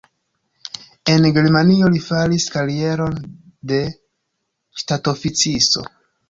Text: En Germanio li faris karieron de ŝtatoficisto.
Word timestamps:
En 1.15 1.27
Germanio 1.35 1.89
li 1.95 2.01
faris 2.05 2.47
karieron 2.55 3.19
de 3.73 3.79
ŝtatoficisto. 4.83 5.87